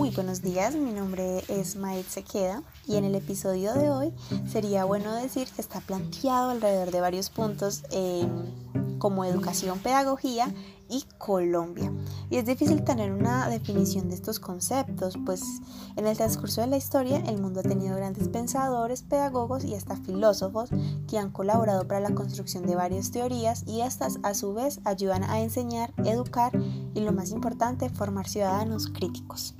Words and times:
Muy 0.00 0.08
buenos 0.08 0.40
días, 0.40 0.74
mi 0.74 0.92
nombre 0.92 1.44
es 1.48 1.76
Maed 1.76 2.06
Sequeda 2.06 2.62
y 2.86 2.96
en 2.96 3.04
el 3.04 3.14
episodio 3.14 3.74
de 3.74 3.90
hoy 3.90 4.14
sería 4.50 4.86
bueno 4.86 5.14
decir 5.14 5.46
que 5.54 5.60
está 5.60 5.80
planteado 5.80 6.48
alrededor 6.48 6.90
de 6.90 7.02
varios 7.02 7.28
puntos 7.28 7.82
como 8.98 9.26
educación, 9.26 9.78
pedagogía 9.78 10.54
y 10.88 11.04
Colombia. 11.18 11.92
Y 12.30 12.36
es 12.36 12.46
difícil 12.46 12.82
tener 12.82 13.12
una 13.12 13.50
definición 13.50 14.08
de 14.08 14.14
estos 14.14 14.40
conceptos, 14.40 15.18
pues 15.26 15.42
en 15.96 16.06
el 16.06 16.16
transcurso 16.16 16.62
de 16.62 16.68
la 16.68 16.78
historia 16.78 17.18
el 17.18 17.38
mundo 17.38 17.60
ha 17.60 17.62
tenido 17.62 17.94
grandes 17.94 18.28
pensadores, 18.28 19.02
pedagogos 19.02 19.64
y 19.64 19.74
hasta 19.74 19.96
filósofos 19.96 20.70
que 21.08 21.18
han 21.18 21.30
colaborado 21.30 21.86
para 21.86 22.00
la 22.00 22.14
construcción 22.14 22.64
de 22.64 22.74
varias 22.74 23.10
teorías 23.10 23.64
y 23.66 23.82
estas 23.82 24.18
a 24.22 24.32
su 24.32 24.54
vez 24.54 24.80
ayudan 24.86 25.24
a 25.24 25.42
enseñar, 25.42 25.92
educar 26.06 26.52
y 26.94 27.00
lo 27.00 27.12
más 27.12 27.32
importante, 27.32 27.90
formar 27.90 28.26
ciudadanos 28.26 28.88
críticos. 28.88 29.54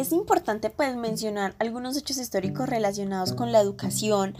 Es 0.00 0.12
importante 0.12 0.70
pues 0.70 0.96
mencionar 0.96 1.54
algunos 1.58 1.94
hechos 1.94 2.16
históricos 2.16 2.66
relacionados 2.66 3.34
con 3.34 3.52
la 3.52 3.60
educación 3.60 4.34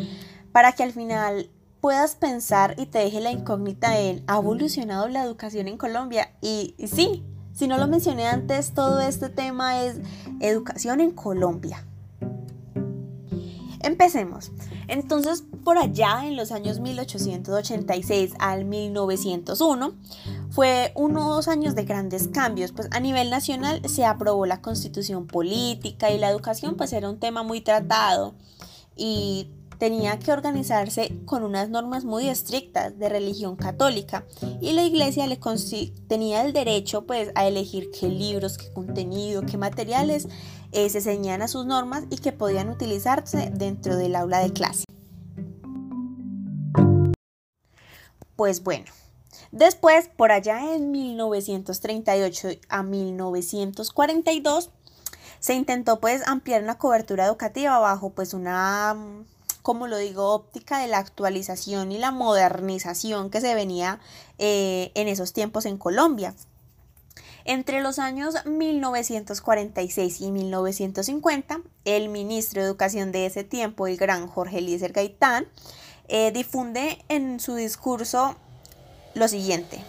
para 0.52 0.72
que 0.72 0.82
al 0.82 0.92
final 0.92 1.50
puedas 1.82 2.14
pensar 2.14 2.76
y 2.78 2.86
te 2.86 3.00
deje 3.00 3.20
la 3.20 3.30
incógnita 3.30 4.00
en 4.00 4.24
¿ha 4.26 4.38
evolucionado 4.38 5.06
la 5.08 5.22
educación 5.22 5.68
en 5.68 5.76
Colombia? 5.76 6.32
Y, 6.40 6.74
sí, 6.86 7.22
si 7.52 7.68
no 7.68 7.76
lo 7.76 7.88
mencioné 7.88 8.26
antes, 8.26 8.72
todo 8.72 9.00
este 9.00 9.28
tema 9.28 9.84
es 9.84 9.98
educación 10.40 11.02
en 11.02 11.10
Colombia. 11.10 11.84
Empecemos. 13.82 14.52
Entonces, 14.88 15.44
por 15.62 15.76
allá 15.76 16.26
en 16.26 16.36
los 16.36 16.52
años 16.52 16.80
1886 16.80 18.32
al 18.38 18.64
1901, 18.64 19.92
fue 20.50 20.92
unos 20.94 21.48
años 21.48 21.74
de 21.74 21.84
grandes 21.84 22.28
cambios, 22.28 22.72
pues 22.72 22.88
a 22.90 23.00
nivel 23.00 23.30
nacional 23.30 23.82
se 23.88 24.04
aprobó 24.04 24.46
la 24.46 24.60
constitución 24.60 25.26
política 25.26 26.10
y 26.10 26.18
la 26.18 26.28
educación 26.28 26.76
pues 26.76 26.92
era 26.92 27.08
un 27.08 27.18
tema 27.18 27.42
muy 27.42 27.60
tratado 27.60 28.34
y 28.96 29.50
tenía 29.78 30.18
que 30.18 30.30
organizarse 30.30 31.16
con 31.24 31.42
unas 31.42 31.70
normas 31.70 32.04
muy 32.04 32.28
estrictas 32.28 32.98
de 32.98 33.08
religión 33.08 33.56
católica 33.56 34.26
y 34.60 34.72
la 34.72 34.84
iglesia 34.84 35.26
le 35.26 35.38
tenía 36.06 36.44
el 36.44 36.52
derecho 36.52 37.06
pues 37.06 37.30
a 37.34 37.46
elegir 37.46 37.90
qué 37.90 38.08
libros, 38.08 38.58
qué 38.58 38.70
contenido, 38.72 39.42
qué 39.42 39.56
materiales 39.56 40.28
eh, 40.72 40.90
se 40.90 41.00
ceñían 41.00 41.42
a 41.42 41.48
sus 41.48 41.64
normas 41.64 42.04
y 42.10 42.18
que 42.18 42.32
podían 42.32 42.68
utilizarse 42.68 43.50
dentro 43.54 43.96
del 43.96 44.16
aula 44.16 44.40
de 44.40 44.52
clase. 44.52 44.84
Pues 48.36 48.62
bueno, 48.62 48.86
después 49.52 50.08
por 50.08 50.32
allá 50.32 50.74
en 50.74 50.90
1938 50.90 52.48
a 52.68 52.82
1942 52.82 54.70
se 55.38 55.54
intentó 55.54 56.00
pues 56.00 56.26
ampliar 56.26 56.62
la 56.62 56.78
cobertura 56.78 57.26
educativa 57.26 57.78
bajo 57.78 58.10
pues 58.10 58.34
una 58.34 58.96
como 59.62 59.86
lo 59.86 59.98
digo, 59.98 60.32
óptica 60.32 60.78
de 60.78 60.88
la 60.88 60.98
actualización 60.98 61.92
y 61.92 61.98
la 61.98 62.10
modernización 62.10 63.30
que 63.30 63.40
se 63.40 63.54
venía 63.54 64.00
eh, 64.38 64.90
en 64.94 65.08
esos 65.08 65.32
tiempos 65.32 65.66
en 65.66 65.76
Colombia. 65.76 66.34
Entre 67.44 67.80
los 67.80 67.98
años 67.98 68.34
1946 68.46 70.20
y 70.20 70.30
1950, 70.30 71.60
el 71.84 72.08
ministro 72.08 72.62
de 72.62 72.68
Educación 72.68 73.12
de 73.12 73.26
ese 73.26 73.44
tiempo, 73.44 73.86
el 73.86 73.96
gran 73.96 74.26
Jorge 74.26 74.58
Eliezer 74.58 74.92
Gaitán, 74.92 75.46
eh, 76.08 76.32
difunde 76.32 77.04
en 77.08 77.40
su 77.40 77.54
discurso 77.54 78.36
lo 79.14 79.28
siguiente. 79.28 79.84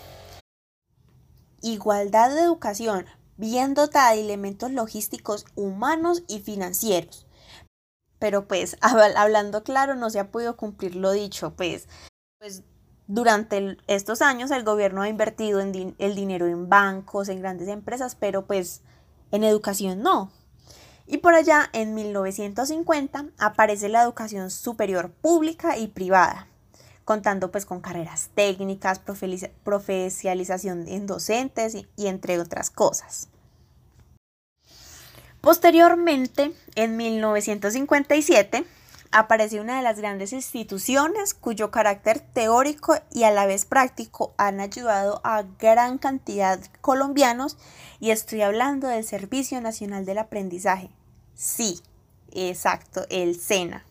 Igualdad 1.62 2.34
de 2.34 2.42
educación 2.42 3.06
bien 3.38 3.74
dotada 3.74 4.12
de 4.12 4.22
elementos 4.22 4.72
logísticos 4.72 5.46
humanos 5.56 6.24
y 6.28 6.40
financieros 6.40 7.26
pero 8.22 8.48
pues 8.48 8.78
hablando 8.82 9.64
claro 9.64 9.96
no 9.96 10.12
se 10.12 10.20
ha 10.20 10.32
podido 10.32 10.56
cumplir 10.56 10.96
lo 10.96 11.12
dicho, 11.12 11.56
pues, 11.56 11.90
pues 12.38 12.64
durante 13.08 13.78
estos 13.88 14.22
años 14.22 14.52
el 14.52 14.64
gobierno 14.64 15.02
ha 15.02 15.10
invertido 15.10 15.60
en 15.60 15.96
el 15.98 16.16
dinero 16.16 16.46
en 16.48 16.70
bancos, 16.70 17.28
en 17.28 17.42
grandes 17.42 17.68
empresas, 17.68 18.16
pero 18.16 18.46
pues 18.46 18.84
en 19.32 19.44
educación 19.44 20.04
no. 20.04 20.32
Y 21.08 21.18
por 21.18 21.34
allá 21.34 21.68
en 21.74 21.96
1950 21.96 23.26
aparece 23.40 23.90
la 23.90 24.04
educación 24.04 24.52
superior 24.52 25.12
pública 25.12 25.78
y 25.78 25.88
privada, 25.88 26.48
contando 27.12 27.52
pues 27.52 27.66
con 27.66 27.82
carreras 27.82 28.30
técnicas, 28.36 29.02
profesionalización 29.66 30.88
en 30.88 31.08
docentes 31.08 31.76
y 31.98 32.08
entre 32.08 32.40
otras 32.40 32.70
cosas. 32.70 33.28
Posteriormente, 35.42 36.54
en 36.76 36.96
1957, 36.96 38.64
apareció 39.12 39.62
una 39.62 39.76
de 39.76 39.82
las 39.82 39.98
grandes 39.98 40.32
instituciones 40.32 41.34
cuyo 41.34 41.70
carácter 41.70 42.22
teórico 42.22 42.96
y 43.12 43.24
a 43.24 43.32
la 43.32 43.46
vez 43.46 43.66
práctico 43.66 44.34
han 44.38 44.62
ayudado 44.62 45.20
a 45.26 45.44
gran 45.60 45.98
cantidad 45.98 46.60
de 46.60 46.70
colombianos 46.80 47.58
y 48.00 48.12
estoy 48.12 48.42
hablando 48.42 48.88
del 48.88 49.04
Servicio 49.04 49.60
Nacional 49.60 50.06
del 50.06 50.20
Aprendizaje. 50.20 50.90
Sí, 51.36 51.82
exacto, 52.32 53.06
el 53.10 53.38
SENA. 53.38 53.84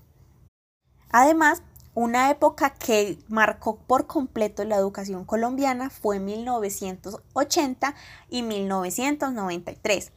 Además, 1.12 1.62
una 2.02 2.30
época 2.30 2.70
que 2.70 3.18
marcó 3.28 3.76
por 3.76 4.06
completo 4.06 4.64
la 4.64 4.76
educación 4.76 5.24
colombiana 5.24 5.90
fue 5.90 6.18
1980 6.18 7.94
y 8.28 8.42
1993 8.42 10.12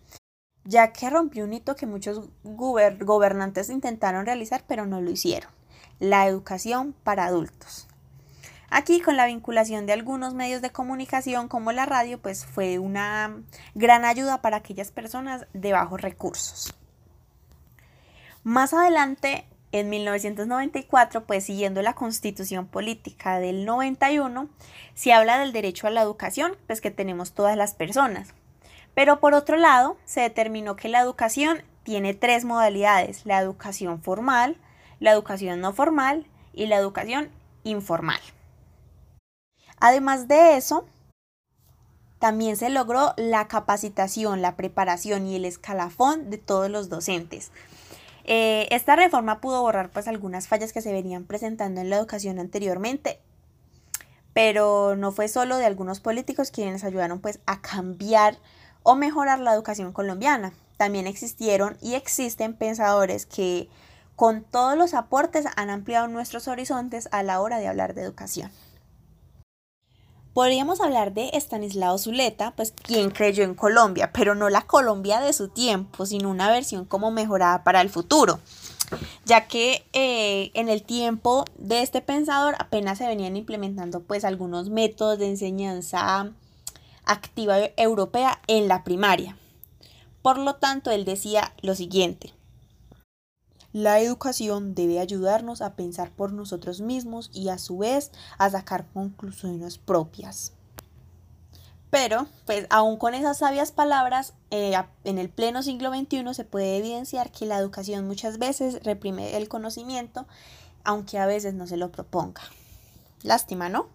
ya 0.65 0.93
que 0.93 1.09
rompió 1.09 1.43
un 1.43 1.53
hito 1.53 1.75
que 1.75 1.85
muchos 1.85 2.29
gobernantes 2.43 3.69
intentaron 3.69 4.25
realizar 4.25 4.63
pero 4.67 4.85
no 4.85 5.01
lo 5.01 5.11
hicieron, 5.11 5.51
la 5.99 6.25
educación 6.27 6.93
para 7.03 7.25
adultos. 7.25 7.87
Aquí 8.69 9.01
con 9.01 9.17
la 9.17 9.27
vinculación 9.27 9.85
de 9.85 9.93
algunos 9.93 10.33
medios 10.33 10.61
de 10.61 10.71
comunicación 10.71 11.47
como 11.47 11.71
la 11.71 11.85
radio, 11.85 12.19
pues 12.19 12.45
fue 12.45 12.79
una 12.79 13.43
gran 13.75 14.03
ayuda 14.03 14.41
para 14.41 14.57
aquellas 14.57 14.89
personas 14.89 15.45
de 15.53 15.73
bajos 15.73 16.01
recursos. 16.01 16.73
Más 18.43 18.73
adelante, 18.73 19.45
en 19.73 19.89
1994, 19.89 21.25
pues 21.25 21.45
siguiendo 21.45 21.81
la 21.81 21.95
constitución 21.95 22.67
política 22.67 23.39
del 23.39 23.65
91, 23.65 24.47
se 24.93 25.13
habla 25.13 25.39
del 25.39 25.51
derecho 25.51 25.87
a 25.87 25.89
la 25.89 26.03
educación, 26.03 26.55
pues 26.67 26.79
que 26.79 26.91
tenemos 26.91 27.33
todas 27.33 27.57
las 27.57 27.73
personas. 27.73 28.35
Pero 28.93 29.19
por 29.19 29.33
otro 29.33 29.57
lado, 29.57 29.97
se 30.05 30.21
determinó 30.21 30.75
que 30.75 30.89
la 30.89 31.01
educación 31.01 31.63
tiene 31.81 32.13
tres 32.13 32.45
modalidades, 32.45 33.25
la 33.25 33.39
educación 33.39 33.99
formal, 33.99 34.57
la 34.99 35.11
educación 35.11 35.59
no 35.59 35.73
formal 35.73 36.27
y 36.53 36.67
la 36.67 36.77
educación 36.77 37.29
informal. 37.63 38.21
Además 39.79 40.27
de 40.27 40.55
eso, 40.55 40.85
también 42.19 42.57
se 42.57 42.69
logró 42.69 43.15
la 43.17 43.47
capacitación, 43.47 44.43
la 44.43 44.55
preparación 44.55 45.25
y 45.25 45.35
el 45.35 45.45
escalafón 45.45 46.29
de 46.29 46.37
todos 46.37 46.69
los 46.69 46.89
docentes. 46.89 47.51
Eh, 48.25 48.67
esta 48.71 48.95
reforma 48.95 49.41
pudo 49.41 49.61
borrar 49.61 49.89
pues 49.89 50.07
algunas 50.07 50.47
fallas 50.47 50.71
que 50.71 50.81
se 50.81 50.93
venían 50.93 51.25
presentando 51.25 51.81
en 51.81 51.89
la 51.89 51.97
educación 51.97 52.39
anteriormente, 52.39 53.19
pero 54.33 54.95
no 54.95 55.11
fue 55.11 55.27
solo 55.27 55.57
de 55.57 55.65
algunos 55.65 55.99
políticos 55.99 56.51
quienes 56.51 56.83
ayudaron 56.83 57.19
pues 57.19 57.39
a 57.45 57.61
cambiar 57.61 58.37
o 58.81 58.95
mejorar 58.95 59.39
la 59.39 59.53
educación 59.53 59.91
colombiana. 59.91 60.53
También 60.77 61.07
existieron 61.07 61.77
y 61.81 61.95
existen 61.95 62.55
pensadores 62.55 63.25
que 63.25 63.69
con 64.15 64.43
todos 64.43 64.77
los 64.77 64.93
aportes 64.93 65.45
han 65.55 65.69
ampliado 65.69 66.07
nuestros 66.07 66.47
horizontes 66.47 67.09
a 67.11 67.23
la 67.23 67.41
hora 67.41 67.59
de 67.59 67.67
hablar 67.67 67.93
de 67.93 68.03
educación. 68.03 68.51
Podríamos 70.33 70.81
hablar 70.81 71.13
de 71.13 71.29
Estanislao 71.33 71.99
Zuleta, 71.99 72.53
pues 72.55 72.71
quien 72.71 73.11
creyó 73.11 73.43
en 73.43 73.53
Colombia, 73.53 74.09
pero 74.11 74.33
no 74.33 74.49
la 74.49 74.63
Colombia 74.63 75.19
de 75.19 75.31
su 75.31 75.49
tiempo, 75.49 76.07
sino 76.07 76.31
una 76.31 76.49
versión 76.49 76.85
como 76.85 77.11
mejorada 77.11 77.63
para 77.63 77.81
el 77.81 77.91
futuro, 77.91 78.39
ya 79.25 79.47
que 79.47 79.85
eh, 79.93 80.49
en 80.55 80.69
el 80.69 80.81
tiempo 80.81 81.45
de 81.59 81.83
este 81.83 82.01
pensador 82.01 82.55
apenas 82.57 82.97
se 82.97 83.05
venían 83.07 83.37
implementando 83.37 83.99
pues 84.01 84.25
algunos 84.25 84.71
métodos 84.71 85.19
de 85.19 85.27
enseñanza 85.27 86.31
activa 87.05 87.57
europea 87.77 88.41
en 88.47 88.67
la 88.67 88.83
primaria. 88.83 89.37
Por 90.23 90.39
lo 90.39 90.55
tanto, 90.55 90.89
él 90.89 91.05
decía 91.05 91.53
lo 91.61 91.75
siguiente. 91.75 92.33
La 93.73 93.99
educación 93.99 94.75
debe 94.75 94.99
ayudarnos 94.99 95.61
a 95.61 95.75
pensar 95.75 96.11
por 96.11 96.31
nosotros 96.31 96.79
mismos 96.79 97.31
y 97.33 97.49
a 97.49 97.57
su 97.57 97.79
vez 97.79 98.11
a 98.37 98.49
sacar 98.51 98.85
conclusiones 98.93 99.79
propias. 99.79 100.53
Pero, 101.89 102.27
pues 102.45 102.65
aún 102.69 102.97
con 102.97 103.13
esas 103.13 103.39
sabias 103.39 103.71
palabras, 103.71 104.33
eh, 104.51 104.73
en 105.03 105.17
el 105.17 105.29
pleno 105.29 105.63
siglo 105.63 105.93
XXI 105.93 106.33
se 106.33 106.43
puede 106.43 106.77
evidenciar 106.77 107.31
que 107.31 107.45
la 107.45 107.57
educación 107.57 108.07
muchas 108.07 108.37
veces 108.39 108.83
reprime 108.83 109.37
el 109.37 109.47
conocimiento, 109.47 110.27
aunque 110.83 111.17
a 111.17 111.25
veces 111.25 111.53
no 111.55 111.67
se 111.67 111.77
lo 111.77 111.91
proponga. 111.91 112.41
Lástima, 113.21 113.69
¿no? 113.69 113.89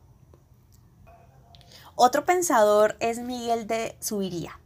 Otro 1.94 2.24
pensador 2.24 2.96
es 3.00 3.18
Miguel 3.18 3.66
de 3.66 3.96
Subiría, 4.00 4.60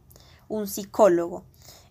un 0.47 0.67
psicólogo. 0.67 1.43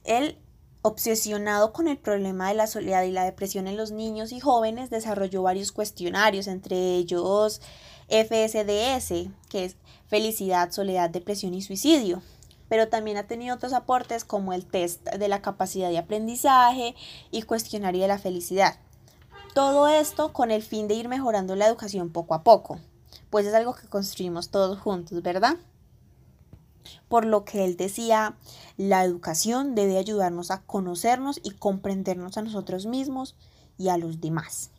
Él, 0.04 0.38
obsesionado 0.82 1.72
con 1.72 1.88
el 1.88 1.96
problema 1.96 2.48
de 2.48 2.54
la 2.54 2.66
soledad 2.66 3.04
y 3.04 3.12
la 3.12 3.24
depresión 3.24 3.66
en 3.66 3.76
los 3.76 3.92
niños 3.92 4.32
y 4.32 4.40
jóvenes, 4.40 4.90
desarrolló 4.90 5.42
varios 5.42 5.72
cuestionarios, 5.72 6.46
entre 6.46 6.96
ellos 6.96 7.60
FSDS, 8.08 9.30
que 9.48 9.64
es 9.64 9.76
felicidad, 10.08 10.70
soledad, 10.70 11.10
depresión 11.10 11.54
y 11.54 11.62
suicidio. 11.62 12.22
Pero 12.68 12.88
también 12.88 13.16
ha 13.16 13.26
tenido 13.26 13.54
otros 13.54 13.72
aportes 13.72 14.24
como 14.24 14.52
el 14.52 14.66
test 14.66 15.04
de 15.08 15.28
la 15.28 15.42
capacidad 15.42 15.88
de 15.88 15.98
aprendizaje 15.98 16.94
y 17.30 17.42
cuestionario 17.42 18.02
de 18.02 18.08
la 18.08 18.18
felicidad. 18.18 18.76
Todo 19.54 19.88
esto 19.88 20.32
con 20.32 20.50
el 20.50 20.62
fin 20.62 20.88
de 20.88 20.94
ir 20.94 21.08
mejorando 21.08 21.56
la 21.56 21.66
educación 21.66 22.10
poco 22.10 22.34
a 22.34 22.42
poco 22.42 22.78
pues 23.32 23.46
es 23.46 23.54
algo 23.54 23.74
que 23.74 23.88
construimos 23.88 24.50
todos 24.50 24.78
juntos, 24.78 25.22
¿verdad? 25.22 25.56
Por 27.08 27.24
lo 27.24 27.44
que 27.44 27.64
él 27.64 27.76
decía, 27.76 28.36
la 28.76 29.04
educación 29.04 29.74
debe 29.74 29.98
ayudarnos 29.98 30.50
a 30.50 30.62
conocernos 30.62 31.40
y 31.42 31.50
comprendernos 31.50 32.36
a 32.36 32.42
nosotros 32.42 32.86
mismos 32.86 33.36
y 33.78 33.88
a 33.88 33.96
los 33.96 34.20
demás. 34.20 34.70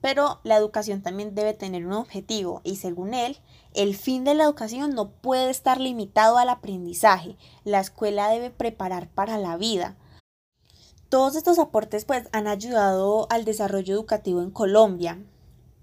Pero 0.00 0.40
la 0.44 0.56
educación 0.56 1.02
también 1.02 1.34
debe 1.34 1.54
tener 1.54 1.86
un 1.86 1.92
objetivo 1.92 2.60
y 2.62 2.76
según 2.76 3.14
él, 3.14 3.38
el 3.74 3.96
fin 3.96 4.24
de 4.24 4.34
la 4.34 4.44
educación 4.44 4.94
no 4.94 5.10
puede 5.10 5.50
estar 5.50 5.80
limitado 5.80 6.38
al 6.38 6.48
aprendizaje. 6.48 7.36
La 7.64 7.80
escuela 7.80 8.28
debe 8.28 8.50
preparar 8.50 9.08
para 9.08 9.38
la 9.38 9.56
vida. 9.56 9.96
Todos 11.08 11.36
estos 11.36 11.58
aportes 11.58 12.04
pues 12.04 12.28
han 12.32 12.46
ayudado 12.46 13.26
al 13.30 13.44
desarrollo 13.44 13.94
educativo 13.94 14.42
en 14.42 14.50
Colombia, 14.50 15.18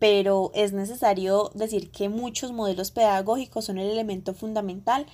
pero 0.04 0.52
es 0.54 0.74
necesario 0.74 1.50
decir 1.54 1.90
que 1.90 2.10
muchos 2.10 2.52
modelos 2.52 2.92
pedagógicos 2.92 3.64
son 3.64 3.78
el 3.78 3.90
elemento 3.90 4.34
fundamental 4.34 5.06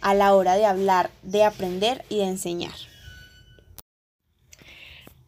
a 0.00 0.14
la 0.14 0.34
hora 0.34 0.54
de 0.54 0.64
hablar, 0.64 1.10
de 1.22 1.44
aprender 1.44 2.02
y 2.08 2.16
de 2.16 2.28
enseñar. 2.28 2.72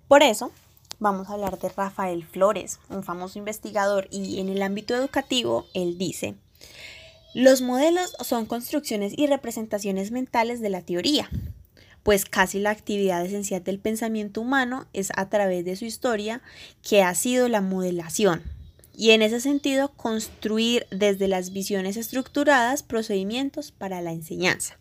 Por 0.09 0.23
eso, 0.23 0.53
vamos 1.01 1.29
a 1.29 1.35
hablar 1.35 1.59
de 1.59 1.69
Rafael 1.69 2.25
Flores, 2.25 2.81
un 2.89 3.03
famoso 3.03 3.39
investigador, 3.39 4.09
y 4.11 4.41
en 4.41 4.49
el 4.49 4.63
ámbito 4.63 4.95
educativo, 4.95 5.67
él 5.75 5.99
dice, 5.99 6.37
los 7.35 7.61
modelos 7.61 8.17
son 8.21 8.47
construcciones 8.47 9.13
y 9.15 9.27
representaciones 9.27 10.13
mentales 10.13 10.63
de 10.63 10.71
la 10.71 10.81
teoría, 10.81 11.29
pues 12.03 12.25
casi 12.25 12.59
la 12.59 12.71
actividad 12.71 13.23
esencial 13.23 13.63
del 13.63 13.81
pensamiento 13.81 14.41
humano 14.41 14.87
es 14.95 15.13
a 15.15 15.29
través 15.29 15.67
de 15.67 15.77
su 15.77 15.85
historia 15.85 16.41
que 16.81 17.03
ha 17.03 17.15
sido 17.15 17.51
la 17.51 17.61
modelación, 17.61 18.59
y 19.01 19.13
en 19.13 19.23
ese 19.23 19.41
sentido 19.41 19.95
construir 19.97 20.87
desde 20.91 21.27
las 21.27 21.55
visiones 21.55 21.97
estructuradas 21.97 22.83
procedimientos 22.83 23.73
para 23.73 24.03
la 24.03 24.13
enseñanza. 24.13 24.79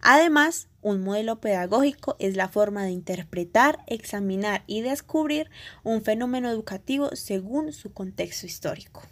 Además, 0.00 0.68
un 0.82 1.02
modelo 1.02 1.40
pedagógico 1.40 2.14
es 2.20 2.36
la 2.36 2.46
forma 2.46 2.84
de 2.84 2.92
interpretar, 2.92 3.80
examinar 3.88 4.62
y 4.68 4.82
descubrir 4.82 5.50
un 5.82 6.02
fenómeno 6.02 6.48
educativo 6.48 7.10
según 7.16 7.72
su 7.72 7.92
contexto 7.92 8.46
histórico. 8.46 9.02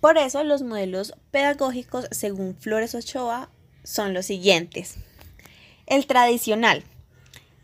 Por 0.00 0.16
eso 0.16 0.42
los 0.44 0.62
modelos 0.62 1.12
pedagógicos, 1.30 2.06
según 2.10 2.56
Flores 2.56 2.94
Ochoa, 2.94 3.50
son 3.82 4.14
los 4.14 4.24
siguientes. 4.24 4.94
El 5.84 6.06
tradicional, 6.06 6.84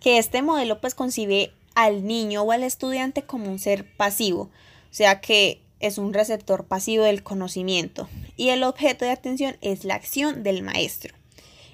que 0.01 0.19
este 0.19 0.43
modelo 0.43 0.83
pues 0.83 0.95
concibe 0.95 1.55
al 1.75 2.05
niño 2.05 2.43
o 2.43 2.53
al 2.53 2.63
estudiante 2.63 3.23
como 3.23 3.51
un 3.51 3.59
ser 3.59 3.87
pasivo, 3.97 4.43
o 4.43 4.95
sea 4.95 5.21
que 5.21 5.61
es 5.81 5.99
un 5.99 6.13
receptor 6.13 6.65
pasivo 6.65 7.05
del 7.05 7.23
conocimiento 7.23 8.09
y 8.37 8.51
el 8.51 8.63
objeto 8.63 9.05
de 9.05 9.11
atención 9.11 9.57
es 9.61 9.85
la 9.85 9.95
acción 9.95 10.43
del 10.43 10.63
maestro. 10.63 11.15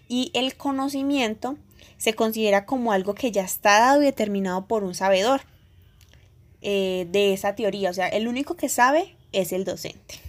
Y 0.09 0.31
el 0.35 0.57
conocimiento 0.57 1.57
se 1.99 2.15
considera 2.15 2.67
como 2.67 2.93
algo 2.93 3.15
que 3.15 3.33
ya 3.33 3.43
está 3.43 3.81
dado 3.81 4.03
y 4.03 4.05
determinado 4.05 4.67
por 4.67 4.85
un 4.85 4.95
sabedor 4.95 5.41
eh, 6.63 7.07
de 7.11 7.33
esa 7.33 7.55
teoría, 7.55 7.91
o 7.91 7.95
sea, 7.95 8.09
el 8.09 8.29
único 8.29 8.57
que 8.57 8.69
sabe 8.69 9.17
es 9.33 9.53
el 9.53 9.65
docente. 9.65 10.26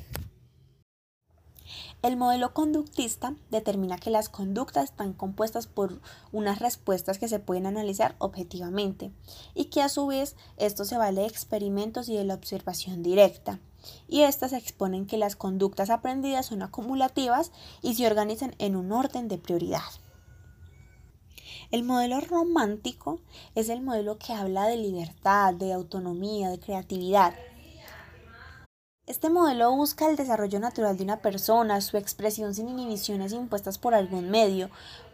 El 2.03 2.15
modelo 2.15 2.53
conductista 2.53 3.33
determina 3.49 3.97
que 3.97 4.11
las 4.11 4.29
conductas 4.29 4.85
están 4.85 5.13
compuestas 5.13 5.65
por 5.65 5.99
unas 6.31 6.59
respuestas 6.59 7.17
que 7.17 7.27
se 7.27 7.39
pueden 7.39 7.65
analizar 7.65 8.15
objetivamente 8.19 9.11
y 9.55 9.65
que 9.65 9.81
a 9.81 9.89
su 9.89 10.05
vez 10.05 10.35
esto 10.57 10.85
se 10.85 10.97
vale 10.97 11.21
de 11.21 11.27
experimentos 11.27 12.07
y 12.07 12.15
de 12.15 12.23
la 12.23 12.35
observación 12.35 13.01
directa. 13.01 13.59
Y 14.07 14.21
estas 14.21 14.53
exponen 14.53 15.07
que 15.07 15.17
las 15.17 15.35
conductas 15.35 15.89
aprendidas 15.89 16.45
son 16.45 16.61
acumulativas 16.61 17.51
y 17.81 17.95
se 17.95 18.05
organizan 18.05 18.53
en 18.59 18.75
un 18.75 18.91
orden 18.91 19.27
de 19.27 19.39
prioridad. 19.39 19.81
El 21.71 21.83
modelo 21.83 22.21
romántico 22.21 23.19
es 23.55 23.69
el 23.69 23.81
modelo 23.81 24.19
que 24.19 24.33
habla 24.33 24.67
de 24.67 24.77
libertad, 24.77 25.53
de 25.55 25.73
autonomía, 25.73 26.49
de 26.49 26.59
creatividad, 26.59 27.33
este 29.07 29.29
modelo 29.29 29.73
busca 29.73 30.09
el 30.09 30.17
desarrollo 30.17 30.59
natural 30.59 30.97
de 30.97 31.05
una 31.05 31.21
persona, 31.21 31.79
su 31.79 31.95
expresión 31.95 32.53
sin 32.53 32.67
inhibiciones 32.67 33.31
impuestas 33.31 33.77
por 33.77 33.95
algún 33.95 34.29
medio. 34.29 34.69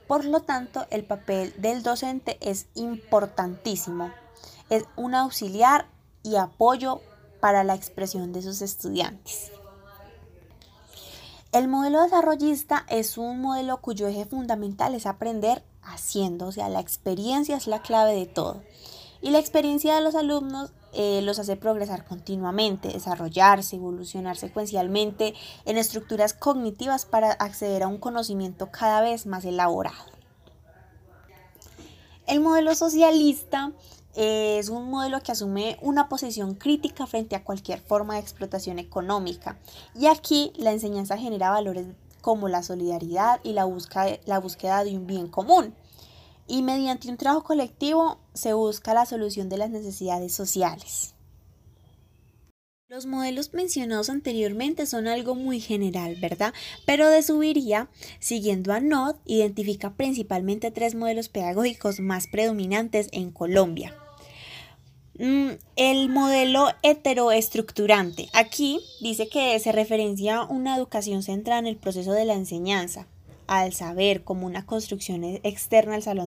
Por 0.07 0.25
lo 0.25 0.41
tanto, 0.41 0.87
el 0.89 1.05
papel 1.05 1.53
del 1.59 1.83
docente 1.83 2.37
es 2.41 2.65
importantísimo. 2.73 4.11
Es 4.71 4.85
un 4.95 5.13
auxiliar 5.13 5.85
y 6.23 6.37
apoyo 6.37 7.01
para 7.39 7.63
la 7.63 7.75
expresión 7.75 8.33
de 8.33 8.41
sus 8.41 8.63
estudiantes. 8.63 9.51
El 11.51 11.67
modelo 11.67 12.01
desarrollista 12.01 12.87
es 12.89 13.19
un 13.19 13.41
modelo 13.41 13.77
cuyo 13.77 14.07
eje 14.07 14.25
fundamental 14.25 14.95
es 14.95 15.05
aprender 15.05 15.63
haciendo, 15.83 16.47
o 16.47 16.51
sea, 16.51 16.67
la 16.67 16.79
experiencia 16.79 17.57
es 17.57 17.67
la 17.67 17.83
clave 17.83 18.15
de 18.15 18.25
todo. 18.25 18.63
Y 19.21 19.29
la 19.29 19.37
experiencia 19.37 19.93
de 19.93 20.01
los 20.01 20.15
alumnos 20.15 20.71
eh, 20.93 21.21
los 21.23 21.39
hace 21.39 21.55
progresar 21.55 22.05
continuamente, 22.05 22.89
desarrollarse, 22.89 23.75
evolucionar 23.75 24.37
secuencialmente 24.37 25.33
en 25.65 25.77
estructuras 25.77 26.33
cognitivas 26.33 27.05
para 27.05 27.31
acceder 27.31 27.83
a 27.83 27.87
un 27.87 27.97
conocimiento 27.97 28.69
cada 28.71 29.01
vez 29.01 29.25
más 29.25 29.45
elaborado. 29.45 30.13
El 32.27 32.39
modelo 32.39 32.73
socialista 32.75 33.73
es 34.15 34.69
un 34.69 34.89
modelo 34.89 35.21
que 35.21 35.31
asume 35.31 35.77
una 35.81 36.07
posición 36.07 36.53
crítica 36.53 37.07
frente 37.07 37.35
a 37.35 37.43
cualquier 37.43 37.79
forma 37.79 38.13
de 38.13 38.19
explotación 38.21 38.77
económica 38.77 39.57
y 39.95 40.05
aquí 40.05 40.53
la 40.55 40.71
enseñanza 40.71 41.17
genera 41.17 41.49
valores 41.49 41.87
como 42.21 42.47
la 42.47 42.63
solidaridad 42.63 43.39
y 43.43 43.53
la 43.53 43.67
la 44.25 44.39
búsqueda 44.39 44.83
de 44.83 44.95
un 44.95 45.07
bien 45.07 45.27
común 45.27 45.75
y 46.47 46.61
mediante 46.61 47.09
un 47.09 47.17
trabajo 47.17 47.43
colectivo 47.43 48.19
se 48.33 48.53
busca 48.53 48.93
la 48.93 49.05
solución 49.05 49.49
de 49.49 49.57
las 49.57 49.69
necesidades 49.69 50.33
sociales. 50.33 51.13
Los 52.93 53.07
modelos 53.07 53.53
mencionados 53.53 54.09
anteriormente 54.09 54.85
son 54.85 55.07
algo 55.07 55.33
muy 55.33 55.59
general, 55.59 56.15
¿verdad? 56.21 56.53
Pero 56.85 57.09
de 57.09 57.23
Subiría, 57.23 57.89
siguiendo 58.19 58.71
a 58.71 58.79
NOD, 58.79 59.15
identifica 59.25 59.95
principalmente 59.95 60.69
tres 60.69 60.93
modelos 60.93 61.27
pedagógicos 61.27 61.99
más 61.99 62.27
predominantes 62.27 63.09
en 63.11 63.31
Colombia. 63.31 63.95
Mm, 65.17 65.51
el 65.75 66.09
modelo 66.09 66.67
heteroestructurante. 66.81 68.29
Aquí 68.33 68.79
dice 68.99 69.27
que 69.27 69.59
se 69.59 69.71
referencia 69.71 70.37
a 70.37 70.45
una 70.45 70.75
educación 70.75 71.23
centrada 71.23 71.59
en 71.59 71.67
el 71.67 71.77
proceso 71.77 72.13
de 72.13 72.25
la 72.25 72.33
enseñanza, 72.33 73.07
al 73.47 73.73
saber 73.73 74.23
como 74.23 74.45
una 74.45 74.65
construcción 74.65 75.23
externa 75.23 75.95
al 75.95 76.03
salón 76.03 76.25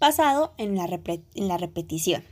basado 0.00 0.52
en 0.58 0.76
la, 0.76 0.86
en 1.34 1.48
la 1.48 1.58
repetición. 1.58 2.24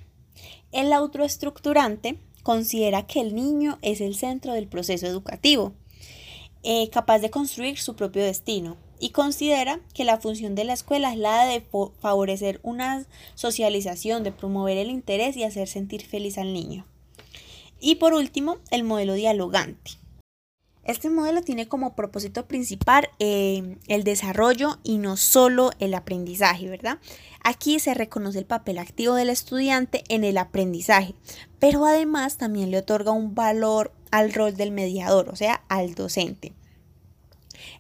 El 0.73 0.93
autoestructurante 0.93 2.19
considera 2.43 3.07
que 3.07 3.21
el 3.21 3.35
niño 3.35 3.79
es 3.83 4.00
el 4.00 4.17
centro 4.17 4.55
del 4.55 4.67
proceso 4.67 5.07
educativo, 5.07 5.73
eh, 6.62 6.90
capaz 6.90 7.21
de 7.21 7.31
construir 7.31 7.79
su 7.79 7.95
propio 7.95 8.25
destino, 8.25 8.76
y 8.99 9.11
considera 9.11 9.81
que 9.95 10.05
la 10.05 10.19
función 10.19 10.55
de 10.55 10.64
la 10.64 10.75
escuela 10.75 11.12
es 11.12 11.19
la 11.19 11.47
de 11.47 11.64
favorecer 12.00 12.61
una 12.62 13.07
socialización, 13.35 14.23
de 14.25 14.33
promover 14.33 14.76
el 14.76 14.90
interés 14.90 15.37
y 15.37 15.45
hacer 15.45 15.69
sentir 15.69 16.02
feliz 16.05 16.38
al 16.38 16.52
niño. 16.52 16.87
Y 17.81 17.95
por 17.95 18.12
último, 18.12 18.59
el 18.71 18.85
modelo 18.85 19.14
dialogante. 19.14 19.93
Este 20.90 21.09
modelo 21.09 21.40
tiene 21.42 21.68
como 21.68 21.94
propósito 21.94 22.49
principal 22.49 23.11
eh, 23.20 23.76
el 23.87 24.02
desarrollo 24.02 24.80
y 24.82 24.99
no 24.99 25.16
solo 25.16 25.70
el 25.78 25.94
aprendizaje, 25.94 26.68
¿verdad? 26.68 26.99
Aquí 27.44 27.78
se 27.78 27.94
reconoce 27.94 28.40
el 28.40 28.44
papel 28.44 28.76
activo 28.78 29.14
del 29.14 29.30
estudiante 29.30 30.02
en 30.09 30.25
el 30.25 30.37
aprendizaje, 30.37 31.14
pero 31.61 31.87
además 31.87 32.38
también 32.38 32.73
le 32.73 32.78
otorga 32.78 33.12
un 33.12 33.37
valor 33.37 33.92
al 34.11 34.32
rol 34.32 34.56
del 34.56 34.73
mediador, 34.73 35.28
o 35.28 35.37
sea, 35.37 35.62
al 35.68 35.94
docente. 35.94 36.54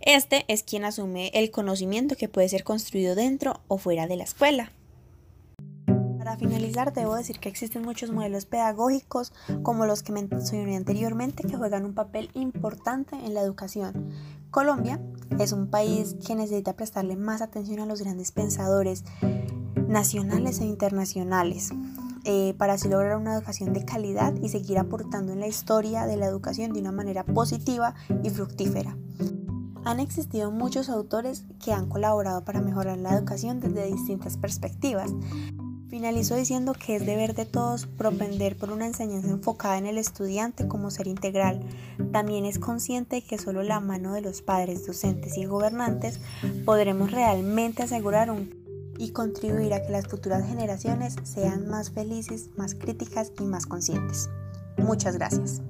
Este 0.00 0.44
es 0.46 0.62
quien 0.62 0.84
asume 0.84 1.32
el 1.34 1.50
conocimiento 1.50 2.14
que 2.14 2.28
puede 2.28 2.48
ser 2.48 2.62
construido 2.62 3.16
dentro 3.16 3.60
o 3.66 3.78
fuera 3.78 4.06
de 4.06 4.18
la 4.18 4.22
escuela. 4.22 4.72
Para 6.30 6.38
finalizar, 6.38 6.92
debo 6.92 7.16
decir 7.16 7.40
que 7.40 7.48
existen 7.48 7.82
muchos 7.82 8.12
modelos 8.12 8.46
pedagógicos, 8.46 9.32
como 9.64 9.84
los 9.84 10.04
que 10.04 10.12
mencioné 10.12 10.76
anteriormente, 10.76 11.42
que 11.42 11.56
juegan 11.56 11.84
un 11.84 11.92
papel 11.92 12.30
importante 12.34 13.16
en 13.16 13.34
la 13.34 13.40
educación. 13.40 14.12
Colombia 14.52 15.00
es 15.40 15.50
un 15.50 15.66
país 15.66 16.14
que 16.24 16.36
necesita 16.36 16.74
prestarle 16.76 17.16
más 17.16 17.42
atención 17.42 17.80
a 17.80 17.86
los 17.86 18.00
grandes 18.00 18.30
pensadores 18.30 19.02
nacionales 19.88 20.60
e 20.60 20.66
internacionales. 20.66 21.70
Eh, 22.22 22.54
para 22.56 22.74
así 22.74 22.88
lograr 22.88 23.16
una 23.16 23.34
educación 23.34 23.72
de 23.72 23.84
calidad 23.84 24.32
y 24.40 24.50
seguir 24.50 24.78
aportando 24.78 25.32
en 25.32 25.40
la 25.40 25.48
historia 25.48 26.06
de 26.06 26.16
la 26.16 26.26
educación 26.26 26.72
de 26.72 26.78
una 26.78 26.92
manera 26.92 27.24
positiva 27.24 27.96
y 28.22 28.30
fructífera. 28.30 28.96
Han 29.84 29.98
existido 29.98 30.52
muchos 30.52 30.90
autores 30.90 31.44
que 31.64 31.72
han 31.72 31.88
colaborado 31.88 32.44
para 32.44 32.60
mejorar 32.60 32.98
la 32.98 33.16
educación 33.16 33.58
desde 33.58 33.86
distintas 33.86 34.36
perspectivas. 34.36 35.10
Finalizo 35.90 36.36
diciendo 36.36 36.72
que 36.72 36.94
es 36.94 37.04
deber 37.04 37.34
de 37.34 37.46
todos 37.46 37.86
propender 37.86 38.56
por 38.56 38.70
una 38.70 38.86
enseñanza 38.86 39.28
enfocada 39.28 39.76
en 39.76 39.86
el 39.86 39.98
estudiante 39.98 40.68
como 40.68 40.92
ser 40.92 41.08
integral. 41.08 41.60
También 42.12 42.44
es 42.44 42.60
consciente 42.60 43.22
que 43.22 43.38
solo 43.38 43.64
la 43.64 43.80
mano 43.80 44.14
de 44.14 44.20
los 44.20 44.40
padres, 44.40 44.86
docentes 44.86 45.36
y 45.36 45.46
gobernantes 45.46 46.20
podremos 46.64 47.10
realmente 47.10 47.82
asegurar 47.82 48.30
un 48.30 48.60
y 48.98 49.10
contribuir 49.10 49.74
a 49.74 49.82
que 49.82 49.90
las 49.90 50.06
futuras 50.06 50.46
generaciones 50.46 51.16
sean 51.24 51.66
más 51.66 51.90
felices, 51.90 52.50
más 52.56 52.76
críticas 52.76 53.32
y 53.40 53.44
más 53.44 53.66
conscientes. 53.66 54.30
Muchas 54.76 55.16
gracias. 55.16 55.60